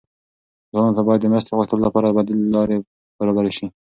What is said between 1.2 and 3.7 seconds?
د مرستې غوښتلو لپاره بدیل لارې برابرې شي.